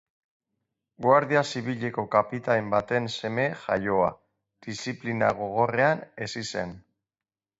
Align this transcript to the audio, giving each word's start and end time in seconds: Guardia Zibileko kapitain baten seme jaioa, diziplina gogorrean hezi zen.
Guardia 1.05 1.41
Zibileko 1.49 2.05
kapitain 2.15 2.71
baten 2.75 3.11
seme 3.15 3.45
jaioa, 3.67 4.09
diziplina 4.69 5.31
gogorrean 5.43 6.01
hezi 6.25 6.45
zen. 6.49 6.77